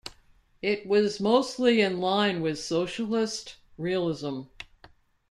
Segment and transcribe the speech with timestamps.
[0.63, 4.41] It was mostly in line with socialist realism.